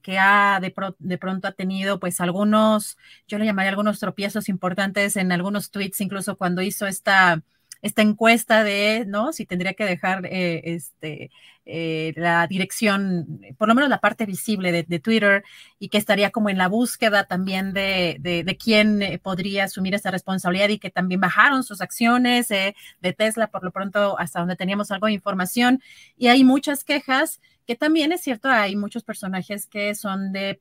que 0.00 0.16
ha 0.16 0.60
de, 0.60 0.72
de, 1.00 1.18
pronto 1.18 1.48
ha 1.48 1.52
tenido 1.52 1.98
pues 1.98 2.20
algunos, 2.20 2.96
yo 3.26 3.38
le 3.38 3.46
llamaría 3.46 3.70
algunos 3.70 3.98
tropiezos 3.98 4.48
importantes 4.48 5.16
en 5.16 5.32
algunos 5.32 5.72
tweets, 5.72 6.00
incluso 6.00 6.36
cuando 6.36 6.62
hizo 6.62 6.86
esta 6.86 7.42
esta 7.82 8.00
encuesta 8.02 8.62
de, 8.62 9.04
¿no? 9.06 9.32
Si 9.32 9.44
tendría 9.44 9.74
que 9.74 9.84
dejar 9.84 10.24
eh, 10.26 10.62
este, 10.64 11.32
eh, 11.66 12.12
la 12.16 12.46
dirección, 12.46 13.40
por 13.58 13.66
lo 13.66 13.74
menos 13.74 13.90
la 13.90 13.98
parte 13.98 14.24
visible 14.24 14.70
de, 14.70 14.98
Twitter, 15.00 15.42
y 15.80 15.88
que 15.88 15.98
estaría 15.98 16.30
como 16.30 16.48
en 16.48 16.58
la 16.58 16.68
búsqueda 16.68 17.24
también 17.24 17.72
de, 17.72 18.18
de, 18.20 18.56
quién 18.56 19.02
eh, 19.02 19.18
podría 19.18 19.64
asumir 19.64 19.94
esta 19.94 20.12
responsabilidad 20.12 20.68
y 20.68 20.78
que 20.78 20.90
también 20.90 21.20
bajaron 21.20 21.64
sus 21.64 21.80
acciones 21.80 22.48
de 22.48 23.12
Tesla, 23.18 23.48
por 23.48 23.64
lo 23.64 23.72
pronto, 23.72 24.18
hasta 24.18 24.38
donde 24.38 24.56
teníamos 24.56 24.92
algo 24.92 25.08
de 25.08 25.14
información. 25.14 25.82
Y 26.16 26.28
hay 26.28 26.44
muchas 26.44 26.84
quejas 26.84 27.40
que 27.66 27.74
también 27.74 28.12
es 28.12 28.20
cierto, 28.20 28.48
hay 28.48 28.76
muchos 28.76 29.02
personajes 29.02 29.66
que 29.66 29.94
son 29.96 30.32
de 30.32 30.60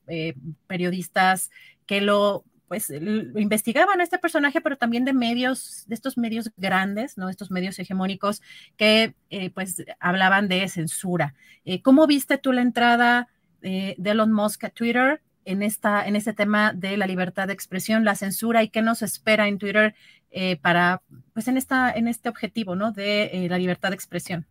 periodistas 0.68 1.52
que 1.86 2.02
lo 2.02 2.46
pues 2.72 2.90
investigaban 2.90 4.00
a 4.00 4.04
este 4.04 4.18
personaje, 4.18 4.62
pero 4.62 4.78
también 4.78 5.04
de 5.04 5.12
medios, 5.12 5.84
de 5.88 5.96
estos 5.96 6.18
medios 6.18 6.52
grandes, 6.56 7.18
¿no? 7.18 7.28
Estos 7.28 7.52
medios 7.52 7.78
hegemónicos 7.80 8.42
que 8.78 9.14
eh, 9.30 9.50
pues 9.50 9.84
hablaban 10.00 10.48
de 10.48 10.66
censura. 10.70 11.36
Eh, 11.66 11.82
¿Cómo 11.82 12.08
viste 12.08 12.38
tú 12.38 12.54
la 12.54 12.62
entrada 12.62 13.28
de 13.60 13.98
Elon 14.02 14.32
Musk 14.32 14.64
a 14.64 14.70
Twitter 14.70 15.22
en, 15.44 15.64
esta, 15.64 16.08
en 16.08 16.16
este 16.16 16.32
tema 16.32 16.72
de 16.72 16.96
la 16.96 17.08
libertad 17.08 17.48
de 17.48 17.54
expresión, 17.54 18.06
la 18.06 18.16
censura 18.16 18.64
y 18.64 18.70
qué 18.70 18.82
nos 18.82 19.02
espera 19.02 19.50
en 19.50 19.58
Twitter 19.58 19.94
eh, 20.32 20.56
para, 20.56 21.02
pues 21.34 21.50
en, 21.50 21.58
esta, 21.58 21.92
en 21.92 22.08
este 22.08 22.30
objetivo, 22.30 22.78
¿no? 22.78 22.94
De 22.94 23.48
la 23.50 23.58
libertad 23.58 23.90
de 23.90 23.96
expresión. 23.96 24.48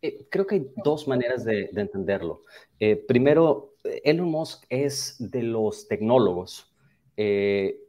Eh, 0.00 0.28
creo 0.30 0.46
que 0.46 0.54
hay 0.54 0.66
dos 0.84 1.08
maneras 1.08 1.44
de, 1.44 1.70
entenderlo. 1.74 2.44
Eh, 2.78 2.94
primero, 2.94 3.74
Elon 4.04 4.28
Musk 4.28 4.64
es 4.68 5.16
de 5.18 5.42
los 5.42 5.88
tecnólogos, 5.88 6.72
eh, 7.16 7.80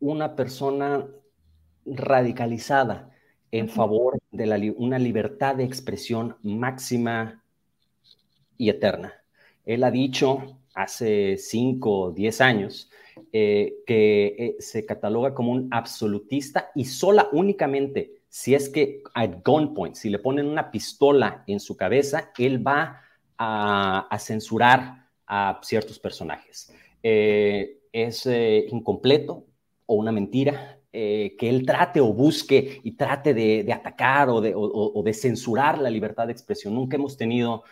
una 0.00 0.34
persona 0.36 1.06
radicalizada 1.84 3.10
en 3.50 3.68
favor 3.68 4.18
de 4.30 4.74
una 4.76 4.98
libertad 4.98 5.56
de 5.56 5.64
expresión 5.64 6.36
máxima 6.42 7.42
y 8.58 8.70
eterna. 8.70 9.14
Él 9.64 9.84
ha 9.84 9.90
dicho 9.90 10.58
hace 10.74 11.36
5 11.38 12.00
o 12.00 12.12
10 12.12 12.40
años 12.40 12.90
que 13.32 14.56
se 14.58 14.84
cataloga 14.84 15.34
como 15.34 15.52
un 15.52 15.68
absolutista 15.70 16.70
y 16.74 16.84
sola 16.84 17.28
únicamente 17.32 18.16
si 18.36 18.54
es 18.54 18.68
que 18.68 19.02
at 19.14 19.42
gunpoint, 19.42 19.94
si 19.94 20.10
le 20.10 20.18
ponen 20.18 20.46
una 20.46 20.70
pistola 20.70 21.42
en 21.46 21.58
su 21.58 21.74
cabeza, 21.74 22.32
él 22.36 22.64
va 22.64 23.00
a, 23.38 24.18
censurar 24.18 25.08
a 25.26 25.58
ciertos 25.62 25.98
personajes. 25.98 26.70
Eh, 27.02 27.78
es 28.04 28.26
eh, 28.26 28.66
incompleto 28.70 29.46
o 29.86 29.94
una 29.94 30.12
mentira 30.12 30.80
eh, 30.92 31.36
que 31.38 31.48
él 31.48 31.66
trate 31.66 32.00
o 32.00 32.12
busque 32.12 32.80
y 32.82 32.92
trate 32.92 33.34
de, 33.34 33.72
atacar 33.72 34.28
o 34.30 34.40
de, 34.40 35.12
censurar 35.14 35.78
la 35.78 35.90
libertad 35.90 36.26
de 36.26 36.32
expresión. 36.32 36.74
Nunca 36.74 36.96
hemos 36.96 37.16
tenido, 37.16 37.64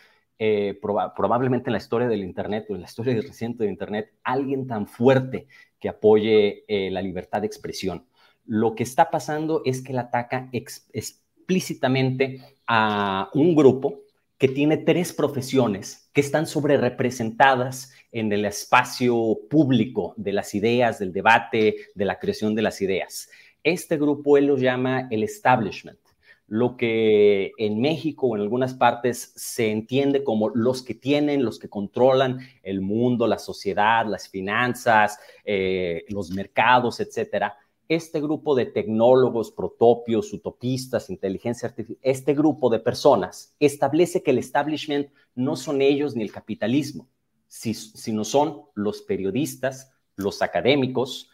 probablemente 1.15 1.69
en 1.69 1.73
la 1.73 1.79
historia 1.79 2.07
del 2.07 2.23
Internet 2.23 2.67
o 2.69 2.75
en 2.75 2.81
la 2.81 2.87
historia 2.87 3.13
reciente 3.21 3.63
del 3.63 3.71
Internet, 3.71 4.13
alguien 4.23 4.67
tan 4.67 4.87
fuerte 4.87 5.47
que 5.79 5.89
apoye 5.89 6.65
la 6.67 7.01
libertad 7.01 7.41
de 7.41 7.47
expresión 7.47 8.05
lo 8.45 8.75
que 8.75 8.83
está 8.83 9.09
pasando 9.09 9.61
es 9.65 9.81
que 9.81 9.91
él 9.91 9.99
ataca 9.99 10.49
explícitamente 10.51 12.41
a 12.67 13.29
un 13.33 13.55
grupo 13.55 14.01
que 14.37 14.47
tiene 14.47 14.77
tres 14.77 15.13
profesiones 15.13 16.09
que 16.13 16.21
están 16.21 16.45
sobre 16.45 16.77
representadas 16.77 17.93
en 18.11 18.31
el 18.31 18.45
espacio 18.45 19.39
público 19.49 20.13
de 20.17 20.33
las 20.33 20.53
ideas, 20.53 20.99
del 20.99 21.13
debate, 21.13 21.75
de 21.95 22.05
la 22.05 22.19
creación 22.19 22.55
de 22.55 22.61
las 22.61 22.81
ideas. 22.81 23.29
Este 23.63 23.97
grupo 23.97 24.37
él 24.37 24.47
lo 24.47 24.57
llama 24.57 25.07
el 25.09 25.23
establishment, 25.23 25.99
lo 26.47 26.77
que 26.77 27.53
en 27.57 27.79
México 27.79 28.27
o 28.27 28.35
en 28.35 28.41
algunas 28.41 28.73
partes 28.73 29.33
se 29.35 29.71
entiende 29.71 30.23
como 30.23 30.49
los 30.49 30.83
que 30.83 30.93
tienen, 30.93 31.43
los 31.43 31.57
que 31.57 31.69
controlan 31.69 32.39
el 32.61 32.81
mundo, 32.81 33.27
la 33.27 33.39
sociedad, 33.39 34.05
las 34.05 34.29
finanzas, 34.29 35.17
eh, 35.43 36.05
los 36.09 36.29
mercados, 36.29 36.99
etcétera 36.99 37.55
este 37.87 38.19
grupo 38.21 38.55
de 38.55 38.65
tecnólogos, 38.65 39.51
protopios, 39.51 40.33
utopistas, 40.33 41.09
inteligencia 41.09 41.69
artificial, 41.69 41.99
este 42.01 42.33
grupo 42.33 42.69
de 42.69 42.79
personas 42.79 43.55
establece 43.59 44.23
que 44.23 44.31
el 44.31 44.39
establishment 44.39 45.09
no 45.35 45.55
son 45.55 45.81
ellos 45.81 46.15
ni 46.15 46.23
el 46.23 46.31
capitalismo, 46.31 47.07
sino 47.47 48.23
son 48.23 48.63
los 48.73 49.01
periodistas, 49.01 49.93
los 50.15 50.41
académicos 50.41 51.29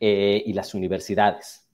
eh, 0.00 0.42
y 0.46 0.52
las 0.52 0.74
universidades. 0.74 1.68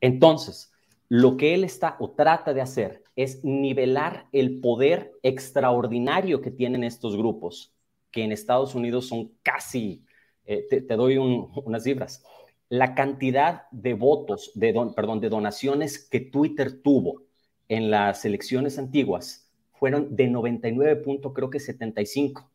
Entonces, 0.00 0.72
lo 1.08 1.36
que 1.36 1.54
él 1.54 1.64
está 1.64 1.96
o 2.00 2.10
trata 2.10 2.52
de 2.52 2.60
hacer 2.60 3.02
es 3.16 3.42
nivelar 3.44 4.28
el 4.32 4.60
poder 4.60 5.12
extraordinario 5.22 6.40
que 6.40 6.50
tienen 6.50 6.84
estos 6.84 7.16
grupos, 7.16 7.74
que 8.10 8.22
en 8.24 8.32
Estados 8.32 8.74
Unidos 8.74 9.08
son 9.08 9.32
casi, 9.42 10.04
eh, 10.44 10.66
te, 10.68 10.96
doy 10.96 11.16
unas 11.18 11.82
cifras, 11.82 12.22
la 12.68 12.94
cantidad 12.94 13.68
de 13.70 13.94
votos, 13.94 14.52
de 14.54 14.74
perdón, 14.94 15.20
de 15.20 15.28
donaciones 15.28 15.98
que 15.98 16.20
Twitter 16.20 16.82
tuvo 16.82 17.22
en 17.68 17.90
las 17.90 18.24
elecciones 18.24 18.78
antiguas 18.78 19.50
fueron 19.72 20.16
de 20.16 20.26
99 20.26 21.02
creo 21.34 21.50
que 21.50 21.60
75. 21.60 22.50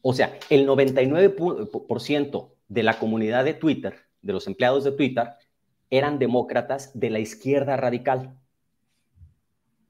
O 0.00 0.12
sea, 0.12 0.38
el 0.50 0.66
99% 0.66 2.50
de 2.68 2.82
la 2.82 2.98
comunidad 2.98 3.44
de 3.44 3.54
Twitter, 3.54 3.96
de 4.22 4.32
los 4.32 4.46
empleados 4.46 4.84
de 4.84 4.92
Twitter, 4.92 5.30
eran 5.90 6.18
demócratas 6.18 6.98
de 6.98 7.10
la 7.10 7.18
izquierda 7.18 7.76
radical. 7.76 8.38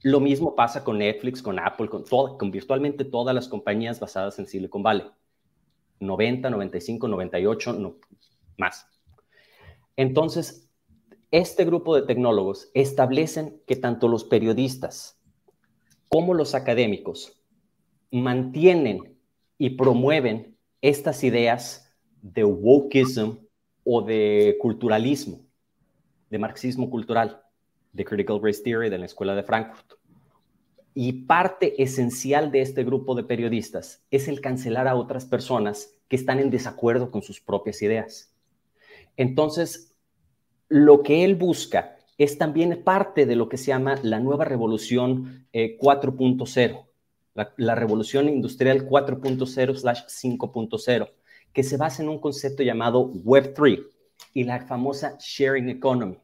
Lo 0.02 0.20
mismo 0.20 0.54
pasa 0.54 0.84
con 0.84 0.98
Netflix, 0.98 1.42
con 1.42 1.58
Apple, 1.58 1.88
con, 1.88 2.04
con 2.04 2.50
virtualmente 2.50 3.04
todas 3.04 3.34
las 3.34 3.48
compañías 3.48 4.00
basadas 4.00 4.38
en 4.38 4.46
Silicon 4.46 4.82
Valley. 4.82 5.06
90, 6.00 6.50
95, 6.50 7.08
98, 7.08 7.72
no, 7.74 7.96
más. 8.56 8.93
Entonces, 9.96 10.68
este 11.30 11.64
grupo 11.64 11.94
de 11.94 12.02
tecnólogos 12.02 12.70
establecen 12.74 13.60
que 13.66 13.76
tanto 13.76 14.08
los 14.08 14.24
periodistas 14.24 15.20
como 16.08 16.34
los 16.34 16.54
académicos 16.54 17.40
mantienen 18.10 19.18
y 19.58 19.70
promueven 19.70 20.56
estas 20.80 21.24
ideas 21.24 21.92
de 22.22 22.44
wokeism 22.44 23.38
o 23.84 24.02
de 24.02 24.56
culturalismo, 24.60 25.40
de 26.30 26.38
marxismo 26.38 26.90
cultural, 26.90 27.42
de 27.92 28.04
Critical 28.04 28.40
Race 28.42 28.62
Theory 28.62 28.90
de 28.90 28.98
la 28.98 29.06
Escuela 29.06 29.34
de 29.34 29.42
Frankfurt. 29.42 29.94
Y 30.94 31.24
parte 31.24 31.82
esencial 31.82 32.52
de 32.52 32.60
este 32.60 32.84
grupo 32.84 33.14
de 33.14 33.24
periodistas 33.24 34.04
es 34.10 34.28
el 34.28 34.40
cancelar 34.40 34.86
a 34.86 34.94
otras 34.94 35.26
personas 35.26 35.92
que 36.08 36.16
están 36.16 36.38
en 36.38 36.50
desacuerdo 36.50 37.10
con 37.10 37.22
sus 37.22 37.40
propias 37.40 37.82
ideas. 37.82 38.33
Entonces, 39.16 39.94
lo 40.68 41.02
que 41.02 41.24
él 41.24 41.34
busca 41.34 41.96
es 42.18 42.36
también 42.38 42.84
parte 42.84 43.26
de 43.26 43.34
lo 43.36 43.48
que 43.48 43.56
se 43.56 43.66
llama 43.66 43.98
la 44.02 44.18
nueva 44.20 44.44
revolución 44.44 45.46
4.0, 45.52 46.58
eh, 46.58 46.84
la, 47.56 47.74
revolución 47.74 48.28
industrial 48.28 48.88
4.0/5.0, 48.88 51.10
que 51.52 51.62
se 51.62 51.76
basa 51.76 52.02
en 52.02 52.08
un 52.08 52.18
concepto 52.18 52.62
llamado 52.62 53.12
Web3 53.12 53.86
y 54.32 54.44
la 54.44 54.60
famosa 54.60 55.18
sharing 55.18 55.68
economy, 55.68 56.16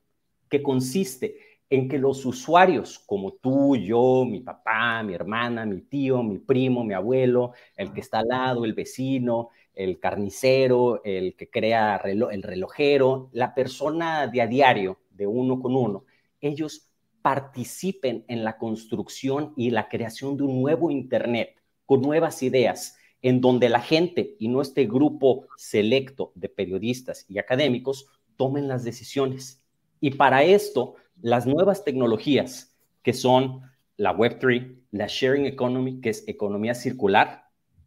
que 0.49 0.63
consiste 0.63 1.37
en 1.69 1.89
que 1.89 1.99
los 1.99 2.25
usuarios 2.27 2.99
como 2.99 3.33
tú, 3.35 3.77
yo, 3.77 4.25
mi 4.25 4.41
papá, 4.41 5.05
mi 5.05 5.15
hermana, 5.15 5.65
mi 5.65 5.83
tío, 5.83 6.21
mi 6.23 6.39
primo, 6.39 6.85
mi 6.85 6.95
abuelo, 6.95 7.53
el 7.77 7.93
que 7.93 8.01
está 8.01 8.21
al 8.21 8.29
lado, 8.29 8.65
el 8.65 8.75
vecino, 8.75 9.51
el 9.85 9.99
carnicero, 9.99 11.03
el 11.05 11.35
que 11.37 11.49
crea 11.49 11.97
el 12.05 12.43
relojero, 12.43 13.31
la 13.33 13.55
persona 13.55 14.27
de 14.27 14.43
a 14.43 14.47
diario, 14.47 15.01
de 15.11 15.27
uno 15.27 15.59
con 15.61 15.75
uno, 15.75 16.05
ellos 16.41 16.91
participen 17.23 18.25
en 18.29 18.45
la 18.45 18.59
construcción 18.59 19.53
y 19.57 19.71
la 19.71 19.89
creación 19.89 20.37
de 20.37 20.43
un 20.43 20.61
nuevo 20.61 20.91
Internet 20.91 21.57
con 21.87 22.03
nuevas 22.03 22.43
ideas, 22.43 22.97
en 23.23 23.41
donde 23.41 23.69
la 23.69 23.81
gente 23.81 24.37
y 24.39 24.49
no 24.49 24.63
este 24.63 24.87
grupo 24.87 25.47
selecto 25.57 26.33
de 26.35 26.49
periodistas 26.49 27.25
y 27.29 27.39
académicos 27.39 28.07
tomen 28.37 28.69
las 28.69 28.85
decisiones. 28.85 29.63
Y 30.01 30.13
para 30.13 30.45
esto, 30.45 30.95
las 31.21 31.47
nuevas 31.47 31.85
tecnologías 31.85 32.77
que 33.03 33.13
son 33.13 33.63
la 33.97 34.15
Web3, 34.15 34.77
la 34.93 35.07
Sharing 35.09 35.47
Economy, 35.47 36.01
que 36.01 36.11
es 36.11 36.27
economía 36.27 36.75
circular, 36.75 37.45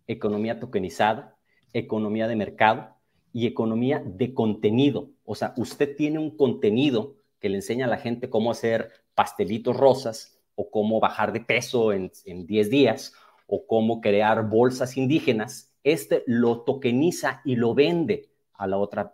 economía 0.07 0.59
tokenizada, 0.59 1.37
economía 1.73 2.27
de 2.27 2.35
mercado 2.35 2.95
y 3.33 3.47
economía 3.47 4.01
de 4.05 4.33
contenido. 4.33 5.09
O 5.25 5.35
sea, 5.35 5.53
usted 5.57 5.95
tiene 5.95 6.19
un 6.19 6.37
contenido 6.37 7.15
que 7.39 7.49
le 7.49 7.55
enseña 7.57 7.87
a 7.87 7.89
la 7.89 7.97
gente 7.97 8.29
cómo 8.29 8.51
hacer 8.51 8.91
pastelitos 9.15 9.75
rosas 9.75 10.39
o 10.55 10.69
cómo 10.69 10.99
bajar 10.99 11.33
de 11.33 11.41
peso 11.41 11.91
en, 11.91 12.11
10 12.25 12.69
días 12.69 13.13
o 13.47 13.65
cómo 13.65 14.01
crear 14.01 14.47
bolsas 14.47 14.97
indígenas. 14.97 15.73
Este 15.83 16.23
lo 16.27 16.61
tokeniza 16.61 17.41
y 17.43 17.55
lo 17.55 17.73
vende 17.73 18.29
a 18.53 18.67
la 18.67 18.77
otra, 18.77 19.11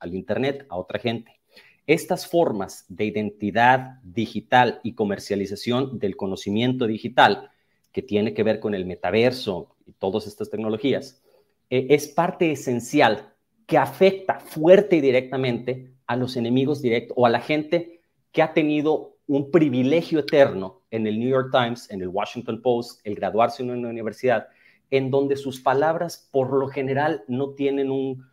al 0.00 0.14
Internet, 0.14 0.66
a 0.68 0.76
otra 0.76 0.98
gente. 0.98 1.40
Estas 1.86 2.26
formas 2.26 2.84
de 2.88 3.04
identidad 3.04 4.00
digital 4.02 4.80
y 4.82 4.94
comercialización 4.94 5.98
del 5.98 6.16
conocimiento 6.16 6.86
digital, 6.86 7.50
que 7.92 8.02
tiene 8.02 8.32
que 8.32 8.44
ver 8.44 8.60
con 8.60 8.74
el 8.74 8.86
metaverso 8.86 9.76
y 9.86 9.92
todas 9.92 10.26
estas 10.26 10.50
tecnologías, 10.50 11.22
eh, 11.70 11.86
es 11.90 12.08
parte 12.08 12.52
esencial 12.52 13.32
que 13.66 13.78
afecta 13.78 14.40
fuerte 14.40 14.96
y 14.96 15.00
directamente 15.00 15.94
a 16.06 16.16
los 16.16 16.36
enemigos 16.36 16.82
directos 16.82 17.16
o 17.16 17.24
a 17.24 17.30
la 17.30 17.40
gente 17.40 18.02
que 18.32 18.42
ha 18.42 18.52
tenido 18.52 19.16
un 19.26 19.52
privilegio 19.52 20.18
eterno 20.18 20.82
en 20.90 21.06
el 21.06 21.20
New 21.20 21.28
York 21.28 21.50
Times, 21.52 21.88
en 21.90 22.02
el 22.02 22.08
Washington 22.08 22.60
Post, 22.62 23.00
el 23.04 23.14
graduarse 23.14 23.62
en 23.62 23.70
una 23.70 23.88
universidad, 23.88 24.48
en 24.90 25.12
donde 25.12 25.36
sus 25.36 25.60
palabras 25.60 26.28
por 26.32 26.52
lo 26.52 26.66
general 26.66 27.22
no 27.28 27.50
tienen 27.50 27.92
un, 27.92 28.26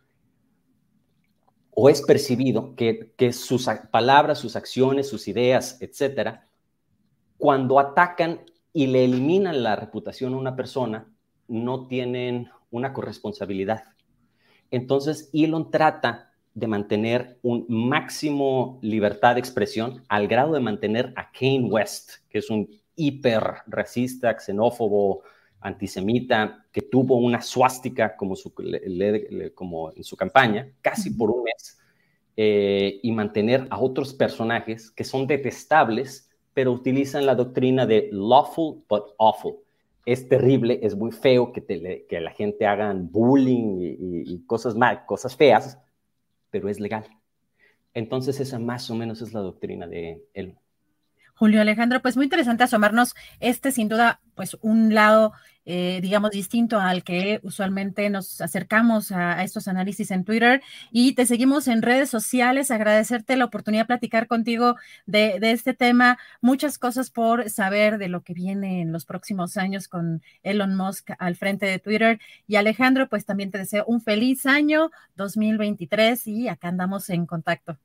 o 1.70 1.88
es 1.88 2.02
percibido 2.02 2.74
que, 2.74 3.12
que 3.16 3.32
sus 3.32 3.68
palabras, 3.92 4.40
sus 4.40 4.56
acciones, 4.56 5.08
sus 5.08 5.28
ideas, 5.28 5.80
etcétera, 5.80 6.48
cuando 7.36 7.78
atacan 7.78 8.40
y 8.72 8.88
le 8.88 9.04
eliminan 9.04 9.62
la 9.62 9.76
reputación 9.76 10.34
a 10.34 10.38
una 10.38 10.56
persona, 10.56 11.14
no 11.46 11.86
tienen 11.86 12.50
una 12.70 12.92
corresponsabilidad. 12.92 13.84
Entonces, 14.70 15.30
Elon 15.32 15.70
trata 15.70 16.32
de 16.54 16.66
mantener 16.66 17.38
un 17.42 17.66
máximo 17.68 18.78
libertad 18.82 19.34
de 19.34 19.40
expresión 19.40 20.04
al 20.08 20.26
grado 20.26 20.54
de 20.54 20.60
mantener 20.60 21.12
a 21.16 21.30
Kane 21.30 21.68
West, 21.70 22.14
que 22.28 22.38
es 22.38 22.50
un 22.50 22.68
hiper 22.96 23.42
racista, 23.66 24.38
xenófobo, 24.38 25.22
antisemita, 25.60 26.66
que 26.72 26.82
tuvo 26.82 27.16
una 27.16 27.40
suástica 27.40 28.16
como, 28.16 28.34
como 29.54 29.92
en 29.92 30.04
su 30.04 30.16
campaña, 30.16 30.70
casi 30.80 31.10
por 31.10 31.30
un 31.30 31.44
mes, 31.44 31.78
eh, 32.36 33.00
y 33.02 33.12
mantener 33.12 33.66
a 33.70 33.80
otros 33.80 34.14
personajes 34.14 34.90
que 34.90 35.04
son 35.04 35.26
detestables, 35.26 36.30
pero 36.54 36.72
utilizan 36.72 37.26
la 37.26 37.34
doctrina 37.34 37.86
de 37.86 38.08
lawful 38.12 38.82
but 38.88 39.14
awful. 39.18 39.58
Es 40.10 40.26
terrible, 40.26 40.80
es 40.82 40.96
muy 40.96 41.12
feo 41.12 41.52
que, 41.52 42.06
que 42.08 42.20
la 42.20 42.30
gente 42.30 42.64
hagan 42.64 43.12
bullying 43.12 43.76
y, 43.78 44.32
y 44.32 44.46
cosas 44.46 44.74
mal, 44.74 45.04
cosas 45.04 45.36
feas, 45.36 45.78
pero 46.50 46.70
es 46.70 46.80
legal. 46.80 47.04
Entonces 47.92 48.40
esa 48.40 48.58
más 48.58 48.90
o 48.90 48.94
menos 48.94 49.20
es 49.20 49.34
la 49.34 49.40
doctrina 49.40 49.86
de 49.86 50.24
él. 50.32 50.56
Julio 51.38 51.60
Alejandro, 51.60 52.02
pues 52.02 52.16
muy 52.16 52.24
interesante 52.24 52.64
asomarnos 52.64 53.14
este 53.38 53.70
sin 53.70 53.88
duda 53.88 54.20
pues 54.34 54.56
un 54.60 54.92
lado 54.94 55.32
eh, 55.70 56.00
digamos 56.00 56.30
distinto 56.30 56.80
al 56.80 57.04
que 57.04 57.40
usualmente 57.42 58.08
nos 58.08 58.40
acercamos 58.40 59.12
a, 59.12 59.44
estos 59.44 59.68
análisis 59.68 60.10
en 60.10 60.24
Twitter. 60.24 60.62
Y 60.90 61.12
te 61.12 61.26
seguimos 61.26 61.68
en 61.68 61.82
redes 61.82 62.08
sociales, 62.08 62.70
agradecerte 62.70 63.36
la 63.36 63.44
oportunidad 63.44 63.82
de 63.82 63.88
platicar 63.88 64.26
contigo 64.28 64.76
de, 65.04 65.38
de 65.40 65.52
este 65.52 65.74
tema, 65.74 66.18
muchas 66.40 66.78
cosas 66.78 67.10
por 67.10 67.50
saber 67.50 67.98
de 67.98 68.08
lo 68.08 68.22
que 68.22 68.32
viene 68.32 68.80
en 68.80 68.92
los 68.92 69.04
próximos 69.04 69.58
años 69.58 69.88
con 69.88 70.22
Elon 70.42 70.74
Musk 70.74 71.10
al 71.18 71.36
frente 71.36 71.66
de 71.66 71.78
Twitter. 71.78 72.18
Y 72.46 72.56
Alejandro, 72.56 73.06
pues 73.10 73.26
también 73.26 73.50
te 73.50 73.58
deseo 73.58 73.84
un 73.86 74.00
feliz 74.00 74.46
año 74.46 74.90
2023 75.16 76.26
y 76.28 76.48
acá 76.48 76.68
andamos 76.68 77.10
en 77.10 77.26
contacto. 77.26 77.78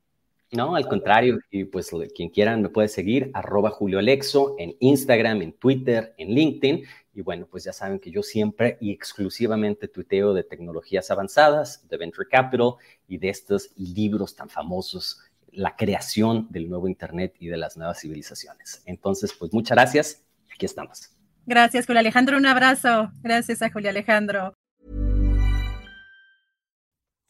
No, 0.54 0.76
al 0.76 0.86
contrario, 0.86 1.40
y 1.50 1.64
pues 1.64 1.90
quien 2.14 2.28
quieran 2.28 2.62
me 2.62 2.68
puede 2.68 2.86
seguir, 2.86 3.30
arroba 3.34 3.70
Julio 3.70 3.98
Alexo, 3.98 4.54
en 4.58 4.76
Instagram, 4.78 5.42
en 5.42 5.52
Twitter, 5.52 6.14
en 6.16 6.28
LinkedIn. 6.28 6.84
Y 7.12 7.22
bueno, 7.22 7.48
pues 7.50 7.64
ya 7.64 7.72
saben 7.72 7.98
que 7.98 8.10
yo 8.10 8.22
siempre 8.22 8.78
y 8.80 8.92
exclusivamente 8.92 9.88
tuiteo 9.88 10.32
de 10.32 10.44
tecnologías 10.44 11.10
avanzadas, 11.10 11.88
de 11.88 11.96
Venture 11.96 12.28
Capital 12.28 12.74
y 13.08 13.18
de 13.18 13.30
estos 13.30 13.70
libros 13.76 14.36
tan 14.36 14.48
famosos, 14.48 15.20
la 15.50 15.74
creación 15.74 16.46
del 16.50 16.68
nuevo 16.68 16.86
Internet 16.86 17.34
y 17.40 17.48
de 17.48 17.56
las 17.56 17.76
nuevas 17.76 18.00
civilizaciones. 18.00 18.82
Entonces, 18.86 19.32
pues 19.32 19.52
muchas 19.52 19.76
gracias. 19.76 20.24
Aquí 20.52 20.66
estamos. 20.66 21.10
Gracias, 21.46 21.86
Julio 21.86 22.00
Alejandro. 22.00 22.36
Un 22.36 22.46
abrazo. 22.46 23.10
Gracias 23.22 23.60
a 23.62 23.70
Julio 23.70 23.90
Alejandro. 23.90 24.54